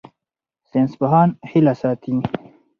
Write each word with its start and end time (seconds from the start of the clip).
ساینسپوهان 0.69 1.29
هیله 1.51 1.73
ساتي. 1.81 2.13